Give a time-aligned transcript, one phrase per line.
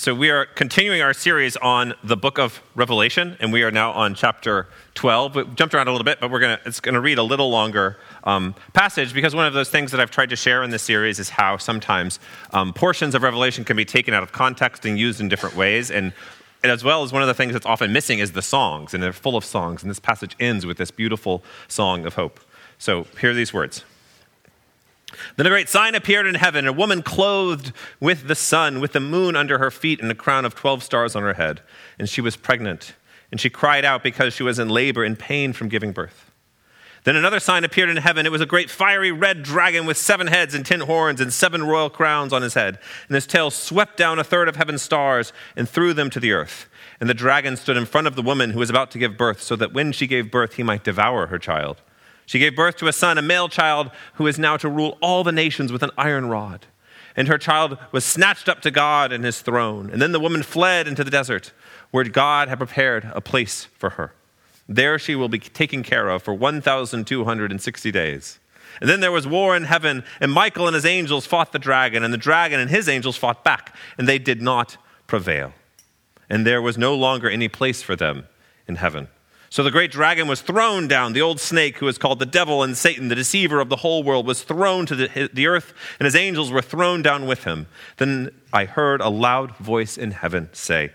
[0.00, 3.90] So, we are continuing our series on the book of Revelation, and we are now
[3.90, 5.34] on chapter 12.
[5.34, 7.50] We jumped around a little bit, but we're gonna, it's going to read a little
[7.50, 10.84] longer um, passage because one of those things that I've tried to share in this
[10.84, 12.20] series is how sometimes
[12.52, 15.90] um, portions of Revelation can be taken out of context and used in different ways.
[15.90, 16.12] And,
[16.62, 19.02] and as well as one of the things that's often missing is the songs, and
[19.02, 19.82] they're full of songs.
[19.82, 22.38] And this passage ends with this beautiful song of hope.
[22.78, 23.82] So, here are these words.
[25.36, 29.00] Then a great sign appeared in heaven a woman clothed with the sun, with the
[29.00, 31.60] moon under her feet, and a crown of 12 stars on her head.
[31.98, 32.94] And she was pregnant.
[33.30, 36.28] And she cried out because she was in labor and pain from giving birth.
[37.04, 38.26] Then another sign appeared in heaven.
[38.26, 41.62] It was a great fiery red dragon with seven heads and ten horns and seven
[41.64, 42.78] royal crowns on his head.
[43.08, 46.32] And his tail swept down a third of heaven's stars and threw them to the
[46.32, 46.68] earth.
[47.00, 49.40] And the dragon stood in front of the woman who was about to give birth,
[49.40, 51.80] so that when she gave birth, he might devour her child.
[52.28, 55.24] She gave birth to a son, a male child, who is now to rule all
[55.24, 56.66] the nations with an iron rod.
[57.16, 59.88] And her child was snatched up to God and his throne.
[59.90, 61.52] And then the woman fled into the desert,
[61.90, 64.12] where God had prepared a place for her.
[64.68, 68.38] There she will be taken care of for 1,260 days.
[68.82, 72.04] And then there was war in heaven, and Michael and his angels fought the dragon,
[72.04, 75.54] and the dragon and his angels fought back, and they did not prevail.
[76.28, 78.28] And there was no longer any place for them
[78.66, 79.08] in heaven.
[79.50, 81.14] So the great dragon was thrown down.
[81.14, 84.02] The old snake, who is called the devil and Satan, the deceiver of the whole
[84.02, 87.66] world, was thrown to the, the, earth, and his angels were thrown down with him.
[87.96, 90.92] Then I heard a loud voice in heaven say,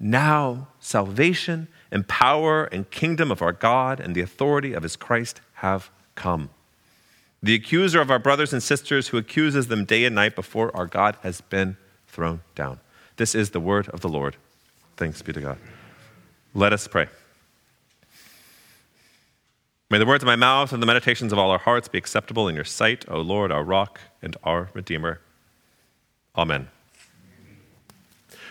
[0.00, 5.40] Now salvation and power and kingdom of our God and the authority of his Christ
[5.54, 6.50] have come.
[7.42, 10.86] The accuser of our brothers and sisters, who accuses them day and night before our
[10.86, 11.76] God, has been
[12.08, 12.80] thrown down.
[13.16, 14.36] This is the word of the Lord.
[14.96, 15.58] Thanks be to God.
[16.54, 17.08] Let us pray.
[19.92, 22.48] May the words of my mouth and the meditations of all our hearts be acceptable
[22.48, 25.20] in your sight, O Lord, our rock and our Redeemer.
[26.34, 26.70] Amen.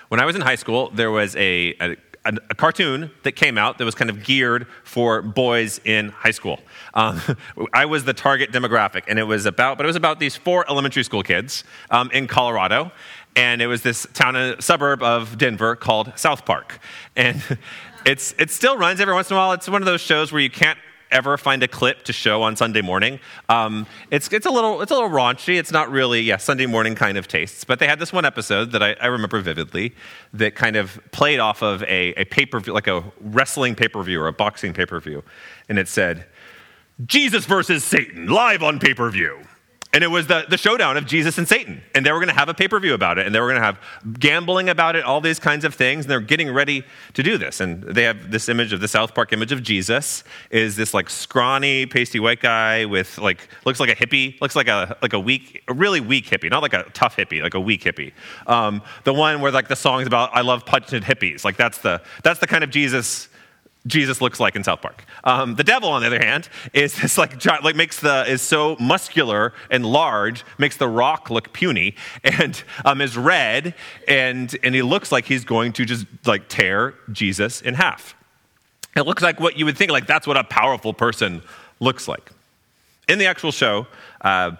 [0.09, 3.80] When I was in high school, there was a, a, a cartoon that came out
[3.80, 6.59] that was kind of geared for boys in high school.
[6.93, 7.20] Um,
[7.73, 10.64] I was the target demographic, and it was about, but it was about these four
[10.70, 12.92] elementary school kids um, in Colorado,
[13.36, 16.77] and it was this town, a suburb of Denver called South Park,
[17.15, 17.42] and
[18.05, 19.54] it's it still runs every once in a while.
[19.54, 20.77] It's one of those shows where you can't
[21.11, 23.20] ever find a clip to show on Sunday morning.
[23.49, 25.58] Um, it's, it's, a little, it's a little raunchy.
[25.58, 27.64] It's not really, yeah, Sunday morning kind of tastes.
[27.64, 29.95] But they had this one episode that I, I remember vividly
[30.33, 33.88] that kind of played off of a, a pay per view, like a wrestling pay
[33.88, 35.23] per view or a boxing pay per view.
[35.70, 36.26] And it said,
[37.05, 39.39] Jesus versus Satan, live on pay per view.
[39.93, 41.81] And it was the, the showdown of Jesus and Satan.
[41.93, 43.25] And they were going to have a pay per view about it.
[43.25, 43.77] And they were going to have
[44.19, 46.05] gambling about it, all these kinds of things.
[46.05, 47.59] And they're getting ready to do this.
[47.59, 51.09] And they have this image of the South Park image of Jesus is this like
[51.09, 55.19] scrawny, pasty white guy with like, looks like a hippie, looks like a, like a
[55.19, 58.13] weak, a really weak hippie, not like a tough hippie, like a weak hippie.
[58.47, 61.43] Um, the one where like the song's about, I love punching hippies.
[61.43, 63.27] Like that's the, that's the kind of Jesus
[63.87, 65.05] Jesus looks like in South Park.
[65.23, 68.75] Um, the devil, on the other hand, is this like, like makes the is so
[68.80, 73.73] muscular and large, makes the rock look puny, and um, is red,
[74.08, 78.15] and and he looks like he's going to just like tear Jesus in half.
[78.95, 81.41] It looks like what you would think like that's what a powerful person
[81.80, 82.31] looks like.
[83.08, 83.87] In the actual show.
[84.21, 84.52] Uh,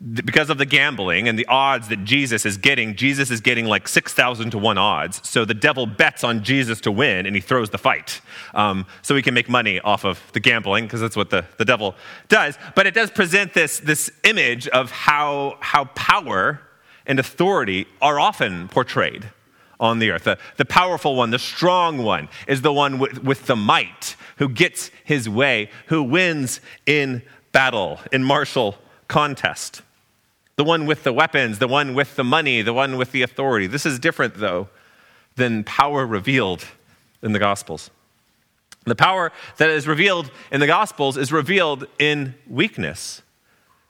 [0.00, 3.86] because of the gambling and the odds that Jesus is getting, Jesus is getting like
[3.86, 5.20] 6,000 to 1 odds.
[5.28, 8.22] So the devil bets on Jesus to win and he throws the fight.
[8.54, 11.66] Um, so he can make money off of the gambling because that's what the, the
[11.66, 11.94] devil
[12.28, 12.56] does.
[12.74, 16.62] But it does present this, this image of how, how power
[17.04, 19.30] and authority are often portrayed
[19.78, 20.24] on the earth.
[20.24, 24.48] The, the powerful one, the strong one, is the one with, with the might who
[24.48, 27.22] gets his way, who wins in
[27.52, 29.82] battle, in martial contest
[30.60, 33.66] the one with the weapons, the one with the money, the one with the authority.
[33.66, 34.68] This is different, though,
[35.36, 36.66] than power revealed
[37.22, 37.90] in the Gospels.
[38.84, 43.22] The power that is revealed in the Gospels is revealed in weakness.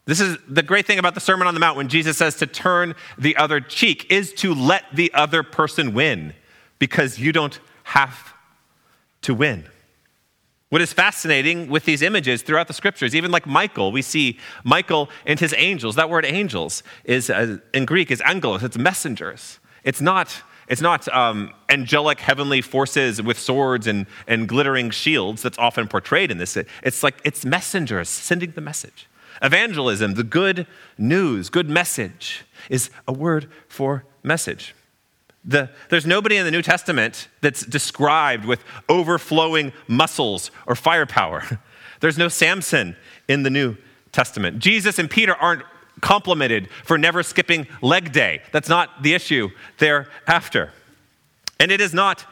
[0.04, 2.46] This is the great thing about the Sermon on the Mount when Jesus says to
[2.46, 6.34] turn the other cheek is to let the other person win
[6.78, 8.32] because you don't have
[9.22, 9.64] to win.
[10.70, 15.10] What is fascinating with these images throughout the scriptures, even like Michael, we see Michael
[15.26, 15.96] and his angels.
[15.96, 19.58] That word angels is uh, in Greek is angelos, it's messengers.
[19.82, 25.58] It's not, it's not um, angelic heavenly forces with swords and, and glittering shields that's
[25.58, 26.56] often portrayed in this.
[26.56, 29.08] It's like it's messengers sending the message.
[29.42, 34.76] Evangelism, the good news, good message, is a word for message.
[35.44, 41.42] The, there's nobody in the New Testament that's described with overflowing muscles or firepower.
[42.00, 42.96] There's no Samson
[43.28, 43.76] in the New
[44.12, 44.58] Testament.
[44.58, 45.62] Jesus and Peter aren't
[46.00, 48.42] complimented for never skipping leg day.
[48.52, 50.72] That's not the issue thereafter.
[51.58, 52.24] And it is not,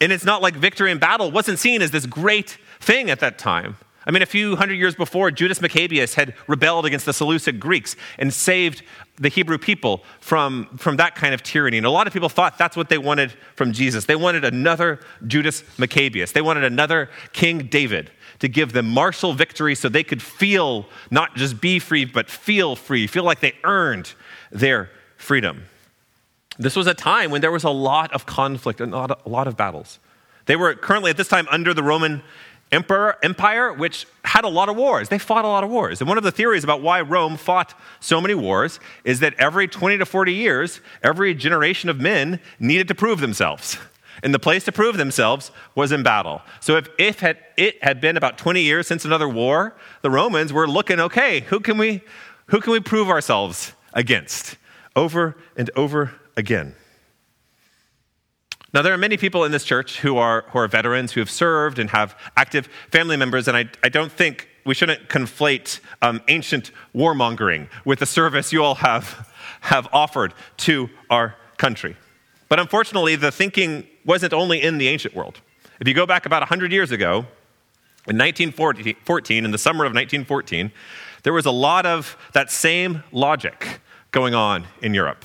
[0.00, 3.38] and it's not like victory in battle wasn't seen as this great thing at that
[3.38, 3.76] time.
[4.06, 7.96] I mean, a few hundred years before, Judas Maccabeus had rebelled against the Seleucid Greeks
[8.18, 8.82] and saved
[9.16, 11.78] the Hebrew people from, from that kind of tyranny.
[11.78, 14.04] And a lot of people thought that's what they wanted from Jesus.
[14.04, 18.10] They wanted another Judas Maccabeus, they wanted another King David
[18.40, 22.76] to give them martial victory so they could feel, not just be free, but feel
[22.76, 24.12] free, feel like they earned
[24.50, 25.64] their freedom.
[26.58, 29.56] This was a time when there was a lot of conflict and a lot of
[29.56, 29.98] battles.
[30.46, 32.22] They were currently at this time under the Roman
[32.74, 35.08] emperor, empire, which had a lot of wars.
[35.08, 36.00] They fought a lot of wars.
[36.00, 39.68] And one of the theories about why Rome fought so many wars is that every
[39.68, 43.78] 20 to 40 years, every generation of men needed to prove themselves.
[44.22, 46.42] And the place to prove themselves was in battle.
[46.60, 50.52] So if, if had, it had been about 20 years since another war, the Romans
[50.52, 52.02] were looking, okay, who can we,
[52.46, 54.56] who can we prove ourselves against?
[54.96, 56.74] Over and over again.
[58.74, 61.30] Now, there are many people in this church who are, who are veterans, who have
[61.30, 66.20] served and have active family members, and I, I don't think we shouldn't conflate um,
[66.26, 71.96] ancient warmongering with the service you all have, have offered to our country.
[72.48, 75.40] But unfortunately, the thinking wasn't only in the ancient world.
[75.78, 77.26] If you go back about 100 years ago,
[78.08, 80.72] in 1914, in the summer of 1914,
[81.22, 83.80] there was a lot of that same logic
[84.10, 85.24] going on in Europe.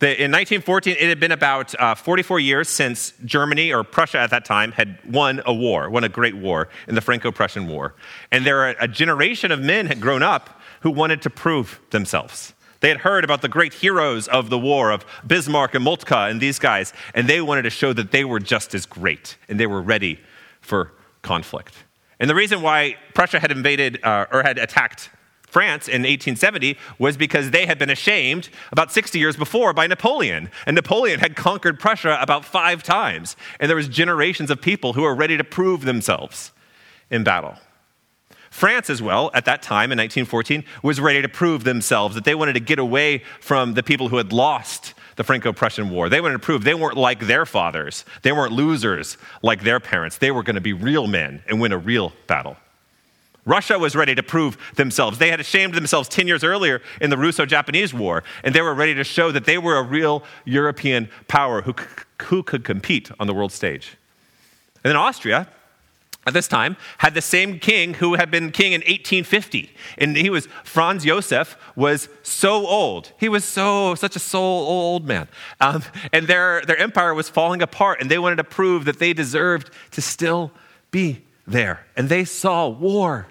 [0.00, 4.30] The, in 1914, it had been about uh, 44 years since Germany, or Prussia at
[4.30, 7.94] that time, had won a war, won a great war in the Franco Prussian War.
[8.30, 12.54] And there a generation of men had grown up who wanted to prove themselves.
[12.78, 16.40] They had heard about the great heroes of the war, of Bismarck and Moltke and
[16.40, 19.66] these guys, and they wanted to show that they were just as great and they
[19.66, 20.20] were ready
[20.60, 20.92] for
[21.22, 21.74] conflict.
[22.20, 25.10] And the reason why Prussia had invaded uh, or had attacked
[25.48, 30.50] France in 1870 was because they had been ashamed about 60 years before by Napoleon.
[30.66, 33.36] And Napoleon had conquered Prussia about five times.
[33.58, 36.52] And there was generations of people who were ready to prove themselves
[37.10, 37.56] in battle.
[38.50, 42.34] France, as well, at that time in 1914, was ready to prove themselves that they
[42.34, 46.08] wanted to get away from the people who had lost the Franco Prussian War.
[46.08, 50.18] They wanted to prove they weren't like their fathers, they weren't losers like their parents.
[50.18, 52.56] They were going to be real men and win a real battle.
[53.48, 55.16] Russia was ready to prove themselves.
[55.16, 58.74] They had ashamed themselves 10 years earlier in the Russo Japanese War, and they were
[58.74, 61.74] ready to show that they were a real European power who,
[62.24, 63.96] who could compete on the world stage.
[64.84, 65.48] And then Austria,
[66.26, 69.74] at this time, had the same king who had been king in 1850.
[69.96, 73.12] And he was, Franz Josef was so old.
[73.18, 75.26] He was so, such a so old man.
[75.62, 79.14] Um, and their, their empire was falling apart, and they wanted to prove that they
[79.14, 80.52] deserved to still
[80.90, 81.86] be there.
[81.96, 83.26] And they saw war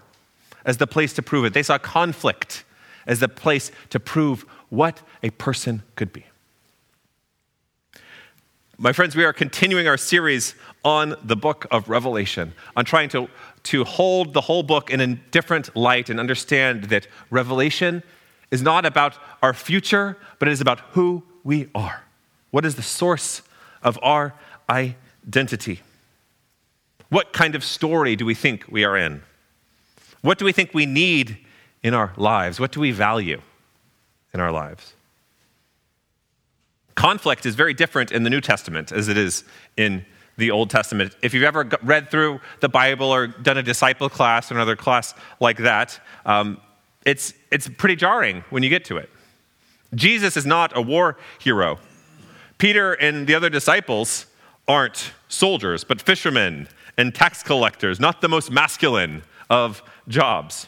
[0.67, 1.53] as the place to prove it.
[1.53, 2.63] They saw conflict
[3.07, 6.25] as the place to prove what a person could be.
[8.77, 10.53] My friends, we are continuing our series
[10.85, 13.27] on the book of Revelation, on trying to,
[13.63, 18.03] to hold the whole book in a different light and understand that Revelation
[18.51, 22.03] is not about our future, but it is about who we are.
[22.51, 23.41] What is the source
[23.81, 24.35] of our
[24.69, 25.81] identity?
[27.09, 29.23] What kind of story do we think we are in?
[30.21, 31.37] What do we think we need
[31.83, 32.59] in our lives?
[32.59, 33.41] What do we value
[34.33, 34.93] in our lives?
[36.95, 39.43] Conflict is very different in the New Testament as it is
[39.77, 40.05] in
[40.37, 41.15] the Old Testament.
[41.21, 45.13] If you've ever read through the Bible or done a disciple class or another class
[45.39, 46.59] like that, um,
[47.05, 49.09] it's, it's pretty jarring when you get to it.
[49.95, 51.79] Jesus is not a war hero.
[52.57, 54.25] Peter and the other disciples
[54.67, 60.67] aren't soldiers, but fishermen and tax collectors, not the most masculine of jobs.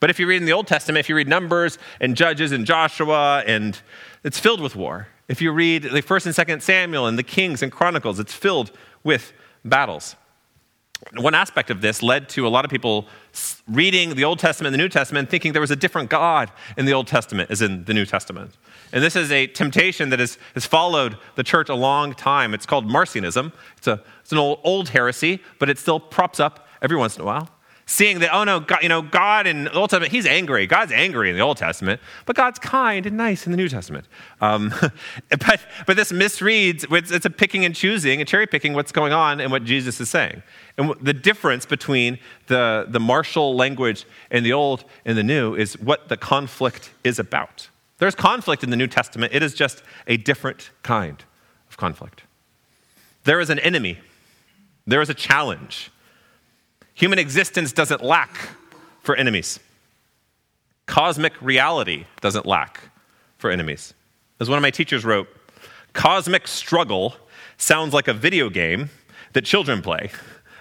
[0.00, 2.66] But if you read in the Old Testament, if you read Numbers and Judges and
[2.66, 3.80] Joshua, and
[4.24, 5.08] it's filled with war.
[5.28, 8.70] If you read the First and Second Samuel and the Kings and Chronicles, it's filled
[9.02, 9.32] with
[9.64, 10.14] battles.
[11.14, 13.06] One aspect of this led to a lot of people
[13.68, 16.86] reading the Old Testament and the New Testament thinking there was a different God in
[16.86, 18.56] the Old Testament as in the New Testament.
[18.92, 22.54] And this is a temptation that has, has followed the church a long time.
[22.54, 23.52] It's called Marcionism.
[23.76, 27.22] It's, a, it's an old, old heresy, but it still props up every once in
[27.22, 27.50] a while
[27.88, 30.66] seeing that, oh no, God, you know, God in the Old Testament, he's angry.
[30.66, 34.06] God's angry in the Old Testament, but God's kind and nice in the New Testament.
[34.40, 34.74] Um,
[35.30, 39.12] but, but this misreads, it's, it's a picking and choosing, a cherry picking what's going
[39.12, 40.42] on and what Jesus is saying.
[40.76, 45.78] And the difference between the, the martial language in the Old and the New is
[45.78, 47.68] what the conflict is about.
[47.98, 51.24] There's conflict in the New Testament, it is just a different kind
[51.70, 52.24] of conflict.
[53.24, 53.98] There is an enemy,
[54.86, 55.90] there is a challenge
[56.96, 58.34] Human existence doesn't lack
[59.02, 59.60] for enemies.
[60.86, 62.90] Cosmic reality doesn't lack
[63.36, 63.92] for enemies.
[64.40, 65.28] As one of my teachers wrote,
[65.92, 67.14] cosmic struggle
[67.58, 68.88] sounds like a video game
[69.34, 70.10] that children play.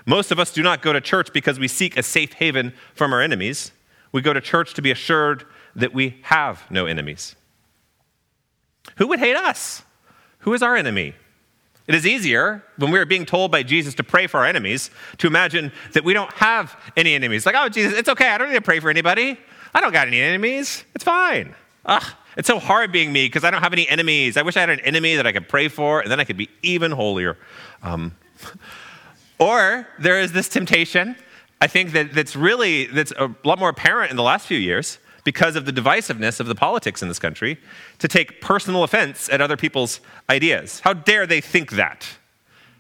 [0.05, 3.13] Most of us do not go to church because we seek a safe haven from
[3.13, 3.71] our enemies.
[4.11, 7.35] We go to church to be assured that we have no enemies.
[8.97, 9.83] Who would hate us?
[10.39, 11.15] Who is our enemy?
[11.87, 14.89] It is easier when we are being told by Jesus to pray for our enemies
[15.19, 17.45] to imagine that we don't have any enemies.
[17.45, 18.29] Like, oh, Jesus, it's okay.
[18.29, 19.39] I don't need to pray for anybody.
[19.73, 20.83] I don't got any enemies.
[20.95, 21.53] It's fine.
[21.85, 22.03] Ugh,
[22.37, 24.35] it's so hard being me because I don't have any enemies.
[24.35, 26.37] I wish I had an enemy that I could pray for, and then I could
[26.37, 27.37] be even holier.
[27.83, 28.15] Um,
[29.39, 31.15] or there is this temptation,
[31.61, 34.97] I think that, that's really that's a lot more apparent in the last few years
[35.25, 37.57] because of the divisiveness of the politics in this country
[37.99, 40.79] to take personal offense at other people's ideas.
[40.81, 42.07] How dare they think that?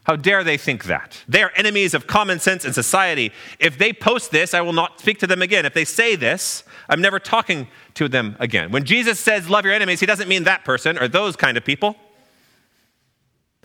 [0.03, 1.23] How dare they think that?
[1.27, 3.31] They are enemies of common sense and society.
[3.59, 5.65] If they post this, I will not speak to them again.
[5.65, 8.71] If they say this, I'm never talking to them again.
[8.71, 11.65] When Jesus says love your enemies, he doesn't mean that person or those kind of
[11.65, 11.95] people.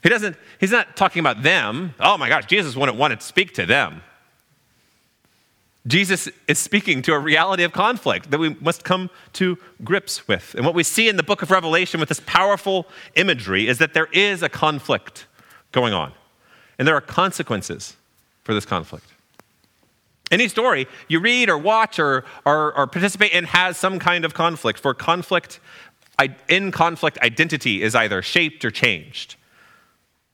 [0.02, 1.94] He doesn't, he's not talking about them.
[2.00, 4.00] Oh my gosh, Jesus wouldn't want to speak to them.
[5.86, 10.54] Jesus is speaking to a reality of conflict that we must come to grips with.
[10.54, 13.94] And what we see in the book of Revelation with this powerful imagery is that
[13.94, 15.26] there is a conflict
[15.72, 16.12] going on,
[16.78, 17.96] and there are consequences
[18.44, 19.06] for this conflict.
[20.30, 24.34] Any story you read or watch or, or, or participate in has some kind of
[24.34, 24.78] conflict.
[24.78, 25.60] For conflict,
[26.48, 29.36] in conflict, identity is either shaped or changed.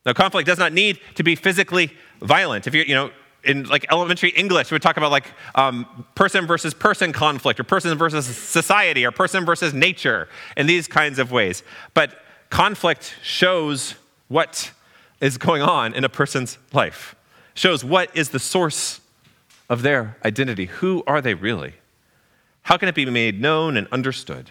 [0.05, 2.67] Now, conflict does not need to be physically violent.
[2.67, 3.11] If you're, you know,
[3.47, 7.65] in like elementary English, we would talk about like um, person versus person conflict, or
[7.65, 11.63] person versus society, or person versus nature, in these kinds of ways.
[11.95, 12.19] But
[12.51, 13.95] conflict shows
[14.29, 14.73] what
[15.21, 17.15] is going on in a person's life,
[17.55, 19.01] shows what is the source
[19.71, 20.67] of their identity.
[20.67, 21.75] Who are they really?
[22.63, 24.51] How can it be made known and understood?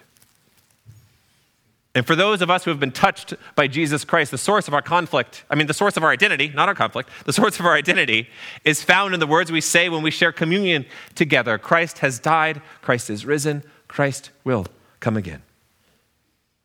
[1.96, 4.74] And for those of us who have been touched by Jesus Christ, the source of
[4.74, 7.66] our conflict, I mean, the source of our identity, not our conflict, the source of
[7.66, 8.28] our identity
[8.66, 10.86] is found in the words we say when we share communion
[11.16, 14.68] together Christ has died, Christ is risen, Christ will
[15.00, 15.42] come again.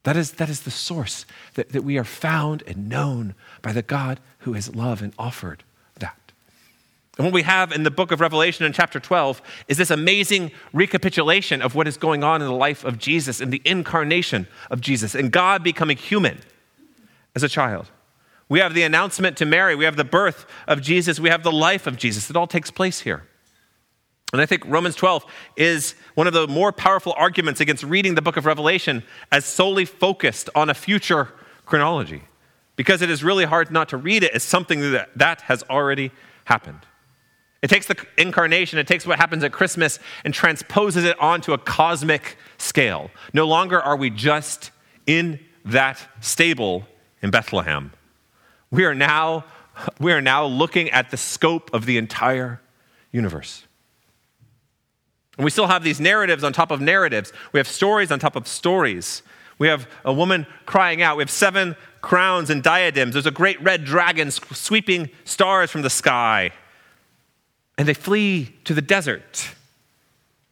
[0.03, 3.83] That is, that is the source that, that we are found and known by the
[3.83, 5.63] God who has loved and offered
[7.21, 10.53] and what we have in the book of Revelation in chapter 12 is this amazing
[10.73, 14.81] recapitulation of what is going on in the life of Jesus and the incarnation of
[14.81, 16.39] Jesus and God becoming human
[17.35, 17.91] as a child.
[18.49, 21.53] We have the announcement to Mary, we have the birth of Jesus, we have the
[21.53, 22.31] life of Jesus.
[22.31, 23.25] It all takes place here.
[24.33, 25.27] And I think Romans 12
[25.59, 29.85] is one of the more powerful arguments against reading the book of Revelation as solely
[29.85, 31.29] focused on a future
[31.67, 32.23] chronology,
[32.77, 36.12] because it is really hard not to read it as something that, that has already
[36.47, 36.87] happened.
[37.62, 41.59] It takes the incarnation, it takes what happens at Christmas and transposes it onto a
[41.59, 43.11] cosmic scale.
[43.35, 44.71] No longer are we just
[45.07, 46.87] in that stable
[47.21, 47.93] in Bethlehem.
[48.71, 49.45] We are now,
[49.99, 52.62] we are now looking at the scope of the entire
[53.12, 53.67] universe.
[55.37, 57.33] And we still have these narratives on top of narratives.
[57.52, 59.23] We have stories on top of stories.
[59.59, 61.19] We have a woman crying out.
[61.19, 63.12] We have seven crowns and diadems.
[63.12, 66.52] There's a great red dragon sweeping stars from the sky
[67.81, 69.55] and they flee to the desert.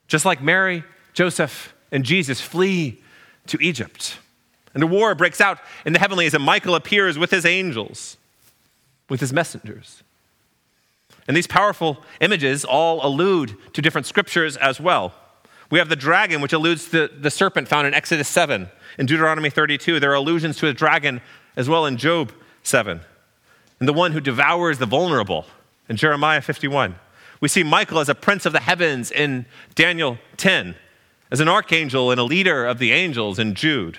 [0.06, 0.82] Just like Mary,
[1.12, 3.02] Joseph, and Jesus flee
[3.48, 4.18] to Egypt.
[4.72, 8.16] And a war breaks out in the heavenlies, and Michael appears with his angels,
[9.10, 10.02] with his messengers.
[11.26, 15.12] And these powerful images all allude to different scriptures as well.
[15.68, 18.70] We have the dragon, which alludes to the serpent found in Exodus 7.
[18.98, 21.20] In Deuteronomy 32, there are allusions to a dragon
[21.56, 22.32] as well in Job
[22.62, 23.02] 7.
[23.80, 25.44] And the one who devours the vulnerable
[25.90, 26.94] in Jeremiah 51.
[27.40, 30.74] We see Michael as a prince of the heavens in Daniel 10,
[31.30, 33.98] as an archangel and a leader of the angels in Jude.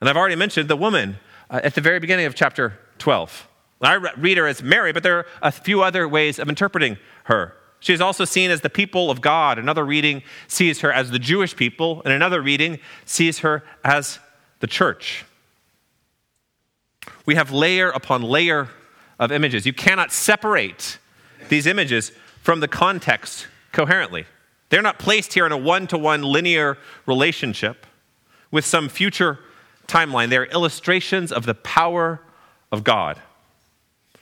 [0.00, 1.18] And I've already mentioned the woman
[1.50, 3.48] uh, at the very beginning of chapter 12.
[3.80, 7.54] I read her as Mary, but there are a few other ways of interpreting her.
[7.80, 9.58] She is also seen as the people of God.
[9.58, 14.18] Another reading sees her as the Jewish people, and another reading sees her as
[14.60, 15.26] the church.
[17.26, 18.68] We have layer upon layer
[19.18, 19.66] of images.
[19.66, 20.98] You cannot separate
[21.48, 24.26] these images from the context coherently.
[24.68, 27.86] They're not placed here in a one to one linear relationship
[28.50, 29.38] with some future
[29.86, 30.30] timeline.
[30.30, 32.20] They're illustrations of the power
[32.72, 33.20] of God.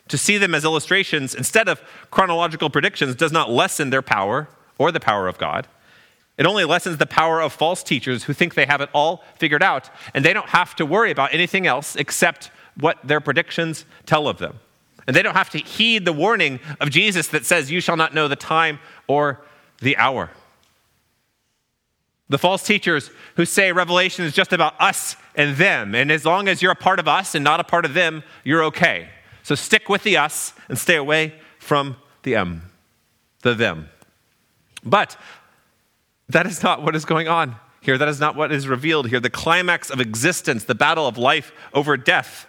[0.08, 4.48] To see them as illustrations instead of chronological predictions does not lessen their power
[4.78, 5.68] or the power of God.
[6.38, 9.62] It only lessens the power of false teachers who think they have it all figured
[9.62, 14.26] out and they don't have to worry about anything else except what their predictions tell
[14.28, 14.58] of them.
[15.06, 18.14] And they don't have to heed the warning of Jesus that says, You shall not
[18.14, 19.40] know the time or
[19.80, 20.30] the hour.
[22.28, 26.48] The false teachers who say Revelation is just about us and them, and as long
[26.48, 29.08] as you're a part of us and not a part of them, you're okay.
[29.42, 32.70] So stick with the us and stay away from the M,
[33.42, 33.88] the them.
[34.84, 35.16] But
[36.28, 37.98] that is not what is going on here.
[37.98, 39.20] That is not what is revealed here.
[39.20, 42.46] The climax of existence, the battle of life over death,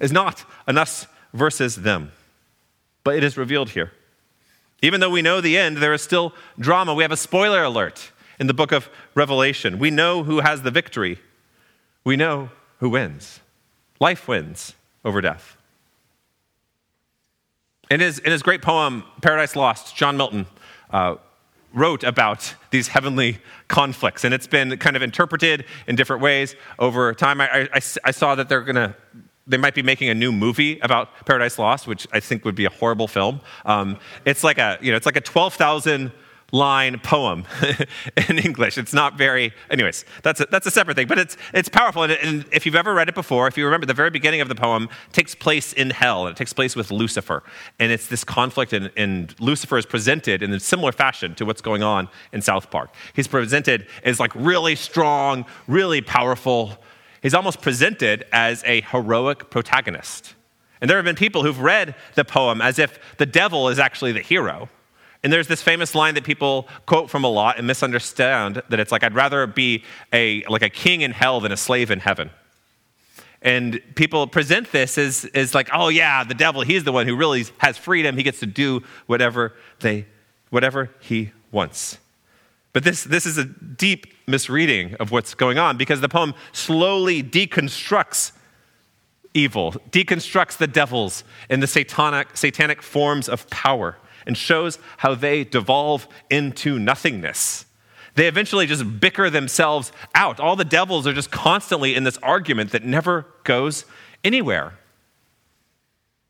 [0.00, 2.12] is not an us versus them,
[3.04, 3.92] but it is revealed here.
[4.82, 6.94] Even though we know the end, there is still drama.
[6.94, 9.78] We have a spoiler alert in the book of Revelation.
[9.78, 11.18] We know who has the victory,
[12.04, 13.40] we know who wins.
[13.98, 15.56] Life wins over death.
[17.90, 20.46] In his, in his great poem, Paradise Lost, John Milton
[20.90, 21.16] uh,
[21.72, 27.14] wrote about these heavenly conflicts, and it's been kind of interpreted in different ways over
[27.14, 27.40] time.
[27.40, 28.94] I, I, I saw that they're going to
[29.46, 32.64] they might be making a new movie about Paradise Lost, which I think would be
[32.64, 33.40] a horrible film.
[33.64, 36.12] Um, it's like a you know it's like a twelve thousand
[36.52, 37.44] line poem
[38.28, 38.78] in English.
[38.78, 42.04] It's not very, anyways, that's a, that's a separate thing, but it's, it's powerful.
[42.04, 44.48] And, and, if you've ever read it before, if you remember the very beginning of
[44.48, 47.42] the poem takes place in hell, and it takes place with Lucifer.
[47.78, 51.60] And it's this conflict, and, and Lucifer is presented in a similar fashion to what's
[51.60, 52.94] going on in South Park.
[53.14, 56.78] He's presented as like really strong, really powerful.
[57.22, 60.34] He's almost presented as a heroic protagonist.
[60.80, 64.12] And there have been people who've read the poem as if the devil is actually
[64.12, 64.68] the hero
[65.26, 68.92] and there's this famous line that people quote from a lot and misunderstand that it's
[68.92, 69.82] like, I'd rather be
[70.12, 72.30] a, like a king in hell than a slave in heaven.
[73.42, 77.16] And people present this as, as like, oh yeah, the devil, he's the one who
[77.16, 78.16] really has freedom.
[78.16, 80.06] He gets to do whatever, they,
[80.50, 81.98] whatever he wants.
[82.76, 87.22] But this, this is a deep misreading of what's going on because the poem slowly
[87.22, 88.32] deconstructs
[89.32, 95.42] evil, deconstructs the devils and the satanic, satanic forms of power and shows how they
[95.42, 97.64] devolve into nothingness.
[98.14, 100.38] They eventually just bicker themselves out.
[100.38, 103.86] All the devils are just constantly in this argument that never goes
[104.22, 104.74] anywhere.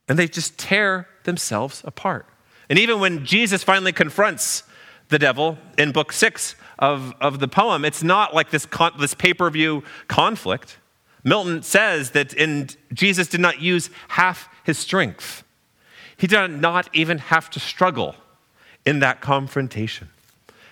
[0.06, 2.24] And they just tear themselves apart.
[2.70, 4.62] And even when Jesus finally confronts
[5.09, 9.14] the devil in book six of, of the poem, it's not like this, con- this
[9.14, 10.79] pay per view conflict.
[11.25, 15.42] Milton says that in, Jesus did not use half his strength.
[16.16, 18.14] He did not even have to struggle
[18.85, 20.09] in that confrontation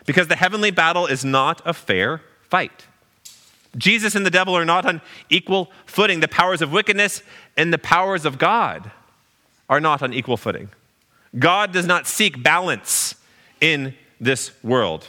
[0.06, 2.86] because the heavenly battle is not a fair fight.
[3.76, 6.20] Jesus and the devil are not on equal footing.
[6.20, 7.22] The powers of wickedness
[7.56, 8.90] and the powers of God
[9.68, 10.68] are not on equal footing.
[11.36, 13.16] God does not seek balance
[13.60, 15.08] in this world.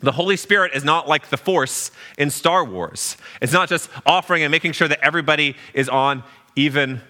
[0.00, 3.16] The Holy Spirit is not like the Force in Star Wars.
[3.42, 6.22] It's not just offering and making sure that everybody is on
[6.54, 7.00] even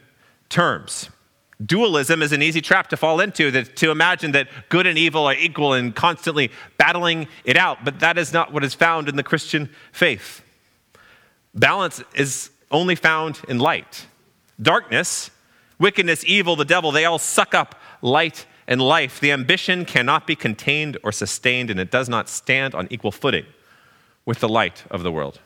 [0.48, 1.10] terms.
[1.64, 5.26] Dualism is an easy trap to fall into, that, to imagine that good and evil
[5.26, 9.16] are equal and constantly battling it out, but that is not what is found in
[9.16, 10.42] the Christian faith.
[11.54, 14.06] Balance is only found in light.
[14.62, 15.30] Darkness,
[15.78, 19.18] wickedness, evil, the devil, they all suck up light and life.
[19.18, 23.46] The ambition cannot be contained or sustained, and it does not stand on equal footing
[24.24, 25.40] with the light of the world.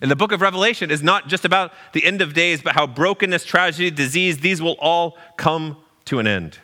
[0.00, 2.86] And the book of Revelation is not just about the end of days, but how
[2.86, 6.58] brokenness, tragedy, disease, these will all come to an end.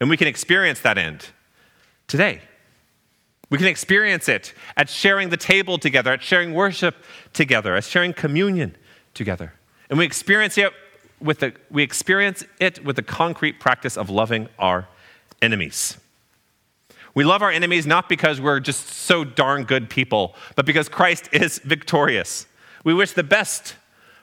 [0.00, 1.26] And we can experience that end
[2.06, 2.40] today.
[3.50, 6.96] We can experience it at sharing the table together, at sharing worship
[7.32, 8.76] together, at sharing communion
[9.12, 9.54] together.
[9.88, 10.72] And we experience it
[11.20, 14.86] with the, we experience it with the concrete practice of loving our
[15.40, 15.96] enemies.
[17.14, 21.28] We love our enemies not because we're just so darn good people, but because Christ
[21.32, 22.46] is victorious.
[22.84, 23.76] We wish the best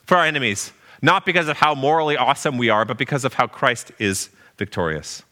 [0.05, 3.47] for our enemies, not because of how morally awesome we are, but because of how
[3.47, 5.23] Christ is victorious.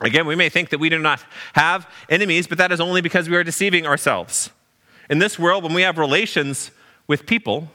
[0.00, 3.28] Again, we may think that we do not have enemies, but that is only because
[3.28, 4.50] we are deceiving ourselves.
[5.08, 6.70] In this world, when we have relations
[7.06, 7.70] with people,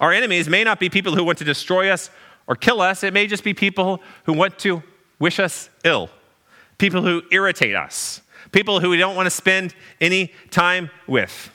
[0.00, 2.10] our enemies may not be people who want to destroy us
[2.46, 4.82] or kill us, it may just be people who want to
[5.18, 6.10] wish us ill,
[6.78, 8.20] people who irritate us,
[8.52, 11.50] people who we don't want to spend any time with.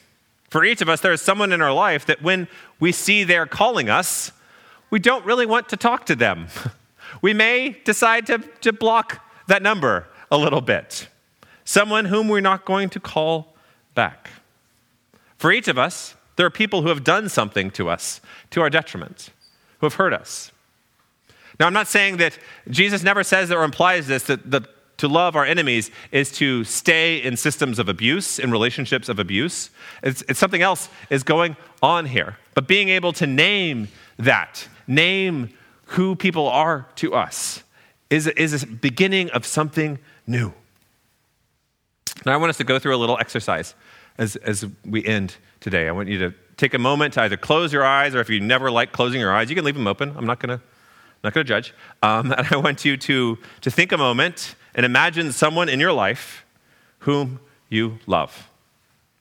[0.49, 2.47] For each of us, there is someone in our life that when
[2.80, 4.32] we see they're calling us,
[4.89, 6.47] we don't really want to talk to them.
[7.21, 11.10] We may decide to, to block that number a little bit.
[11.65, 13.54] Someone whom we're not going to call
[13.95, 14.30] back.
[15.38, 18.69] For each of us, there are people who have done something to us to our
[18.69, 19.30] detriment,
[19.80, 20.51] who have hurt us.
[21.62, 22.39] Now, I'm not saying that
[22.71, 27.17] Jesus never says or implies this, that the to love our enemies is to stay
[27.17, 29.69] in systems of abuse, in relationships of abuse.
[30.02, 32.38] It's, it's something else is going on here.
[32.56, 35.52] But being able to name that, name
[35.86, 37.62] who people are to us,
[38.10, 40.54] is, is a beginning of something new.
[42.26, 43.76] Now, I want us to go through a little exercise
[44.17, 45.88] as, as we end today.
[45.88, 48.39] I want you to take a moment to either close your eyes, or if you
[48.39, 50.15] never like closing your eyes, you can leave them open.
[50.17, 50.63] I'm not going to
[51.24, 51.74] not going to judge.
[52.02, 55.94] Um, and I want you to, to think a moment and imagine someone in your
[55.94, 56.46] life
[57.00, 58.50] whom you love.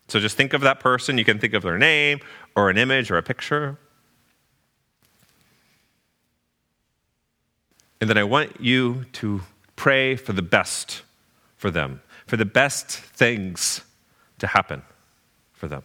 [0.09, 1.19] So just think of that person.
[1.19, 2.21] You can think of their name
[2.57, 3.79] or an image or a picture.
[8.01, 9.43] And then I want you to
[9.77, 11.03] pray for the best
[11.57, 13.83] for them, for the best things
[14.39, 14.83] to happen
[15.53, 15.83] for them.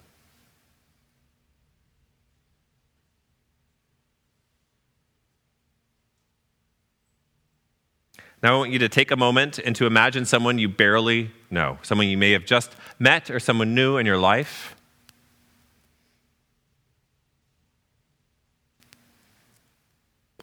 [8.45, 11.79] Now, I want you to take a moment and to imagine someone you barely know,
[11.81, 14.75] someone you may have just met or someone new in your life.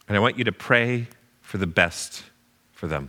[0.08, 1.06] And I want you to pray
[1.42, 2.24] for the best
[2.72, 3.08] for them.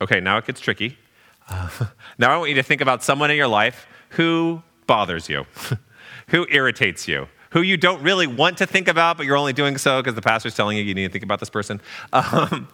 [0.00, 0.98] Okay, now it gets tricky.
[1.48, 1.68] Uh,
[2.18, 5.46] now I want you to think about someone in your life who bothers you,
[6.30, 9.78] who irritates you, who you don't really want to think about, but you're only doing
[9.78, 11.80] so because the pastor's telling you you need to think about this person.
[12.12, 12.68] Um,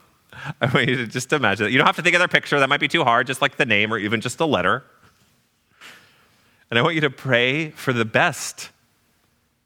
[0.62, 1.72] I want you to just imagine that.
[1.72, 3.58] You don't have to think of their picture, that might be too hard, just like
[3.58, 4.82] the name or even just a letter.
[6.70, 8.70] And I want you to pray for the best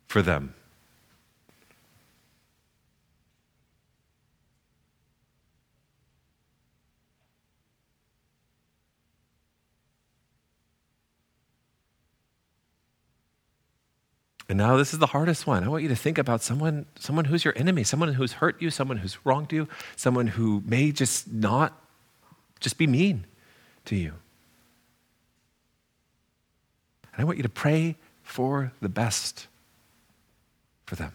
[0.09, 0.56] for them.
[14.48, 15.64] And now this is the hardest one.
[15.64, 18.70] I want you to think about someone, someone who's your enemy, someone who's hurt you,
[18.70, 21.80] someone who's wronged you, someone who may just not
[22.61, 23.26] just be mean
[23.87, 24.12] to you.
[27.12, 29.48] And I want you to pray for the best
[30.85, 31.12] for them.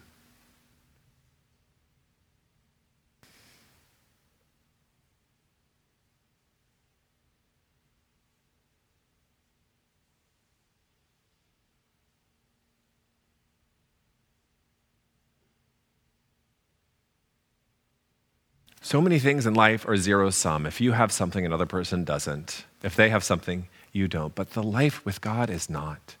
[18.84, 20.66] So many things in life are zero sum.
[20.66, 24.34] If you have something another person doesn't, if they have something you don't.
[24.34, 26.16] But the life with God is not.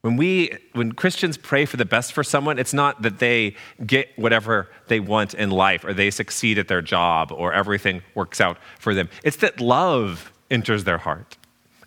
[0.00, 4.08] When we when Christians pray for the best for someone, it's not that they get
[4.16, 8.56] whatever they want in life or they succeed at their job or everything works out
[8.78, 9.10] for them.
[9.22, 11.36] It's that love enters their heart.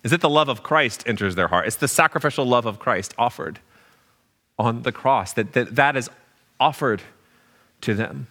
[0.04, 1.66] Is that the love of Christ enters their heart?
[1.66, 3.58] It's the sacrificial love of Christ offered
[4.56, 6.08] on the cross that that, that is
[6.60, 7.02] offered
[7.80, 8.28] to them.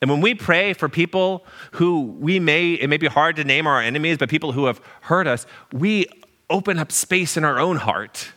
[0.00, 3.66] And when we pray for people who we may, it may be hard to name
[3.66, 6.06] our enemies, but people who have hurt us, we
[6.50, 8.32] open up space in our own heart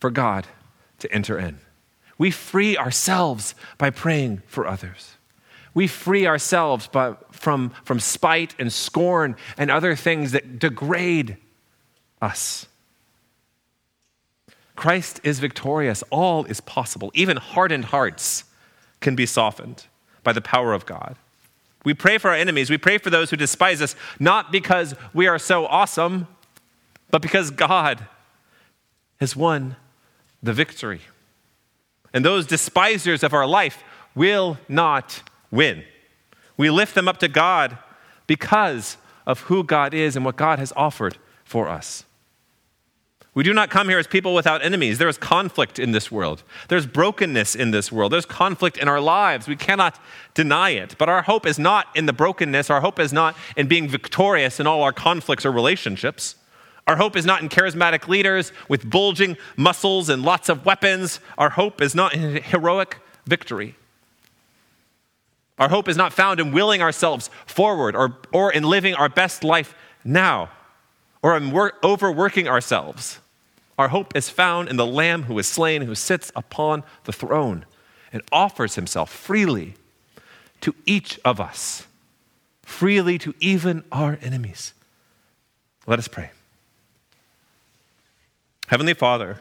[0.00, 0.46] for God
[0.98, 1.60] to enter in.
[2.18, 5.12] We free ourselves by praying for others.
[5.72, 11.36] We free ourselves by, from, from spite and scorn and other things that degrade
[12.20, 12.66] us.
[14.74, 16.02] Christ is victorious.
[16.10, 17.10] All is possible.
[17.14, 18.44] Even hardened hearts
[19.00, 19.86] can be softened
[20.26, 21.14] by the power of God.
[21.84, 22.68] We pray for our enemies.
[22.68, 26.26] We pray for those who despise us, not because we are so awesome,
[27.12, 28.04] but because God
[29.20, 29.76] has won
[30.42, 31.02] the victory.
[32.12, 33.84] And those despisers of our life
[34.16, 35.84] will not win.
[36.56, 37.78] We lift them up to God
[38.26, 38.96] because
[39.28, 42.04] of who God is and what God has offered for us.
[43.36, 44.96] We do not come here as people without enemies.
[44.96, 46.42] There is conflict in this world.
[46.68, 48.10] There's brokenness in this world.
[48.10, 49.46] There's conflict in our lives.
[49.46, 50.00] We cannot
[50.32, 50.94] deny it.
[50.96, 52.70] But our hope is not in the brokenness.
[52.70, 56.36] Our hope is not in being victorious in all our conflicts or relationships.
[56.86, 61.20] Our hope is not in charismatic leaders with bulging muscles and lots of weapons.
[61.36, 63.74] Our hope is not in heroic victory.
[65.58, 69.44] Our hope is not found in willing ourselves forward or, or in living our best
[69.44, 70.48] life now
[71.22, 73.20] or in work, overworking ourselves.
[73.78, 77.66] Our hope is found in the Lamb who is slain, who sits upon the throne
[78.12, 79.74] and offers himself freely
[80.62, 81.86] to each of us,
[82.62, 84.72] freely to even our enemies.
[85.86, 86.30] Let us pray.
[88.68, 89.38] Heavenly Father,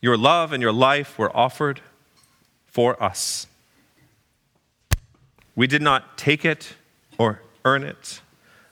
[0.00, 1.80] your love and your life were offered
[2.66, 3.46] for us.
[5.54, 6.74] We did not take it
[7.18, 8.20] or earn it,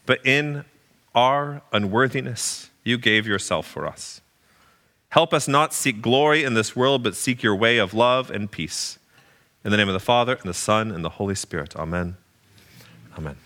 [0.06, 0.64] but in
[1.14, 4.20] our unworthiness, you gave yourself for us.
[5.14, 8.50] Help us not seek glory in this world, but seek your way of love and
[8.50, 8.98] peace.
[9.64, 11.76] In the name of the Father, and the Son, and the Holy Spirit.
[11.76, 12.16] Amen.
[13.16, 13.36] Amen.